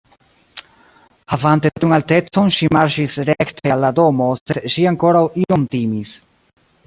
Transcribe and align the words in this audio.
Havante 1.33 1.71
tiun 1.75 1.93
altecon 1.97 2.49
ŝi 2.55 2.71
marŝis 2.77 3.13
rekte 3.29 3.75
al 3.75 3.85
la 3.87 3.93
domo, 4.01 4.33
sed 4.41 4.63
ŝi 4.77 4.89
ankoraŭ 4.95 5.25
iom 5.45 5.69
timis. 5.77 6.15